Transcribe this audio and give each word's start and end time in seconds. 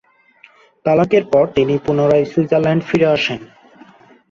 তালাকের 0.85 1.23
পর 1.31 1.45
তিনি 1.55 1.73
পুনরায় 1.85 2.25
সুইজারল্যান্ড 2.31 2.81
ফিরে 2.89 3.07
আসেন। 3.15 3.39